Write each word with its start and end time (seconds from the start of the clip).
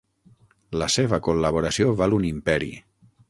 La 0.83 0.87
seva 0.93 1.19
col·laboració 1.27 1.93
val 2.01 2.17
un 2.19 2.27
imperi. 2.33 2.73